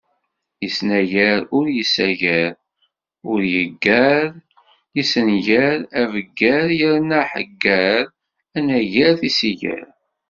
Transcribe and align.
Yesnagar 0.63 1.41
ur 1.57 1.65
yessagar, 1.77 2.51
ur 3.31 3.41
yeggar, 3.53 4.23
yessengar, 4.95 5.77
abeggar 6.01 6.67
yerna 6.79 7.17
aḥegger, 7.23 8.03
anagar 8.57 9.13
tisigar. 9.21 9.87